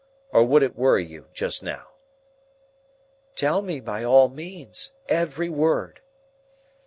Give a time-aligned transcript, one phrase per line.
[0.31, 1.89] Or would it worry you just now?"
[3.35, 4.93] "Tell me by all means.
[5.07, 6.01] Every word."